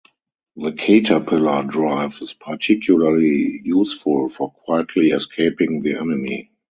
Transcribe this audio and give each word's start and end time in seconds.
The 0.55 0.71
caterpillar 0.71 1.61
drive 1.63 2.17
is 2.23 2.33
particularly 2.33 3.61
useful 3.63 4.29
for 4.29 4.49
quietly 4.49 5.11
escaping 5.11 5.81
the 5.81 5.93
enemy. 5.93 6.49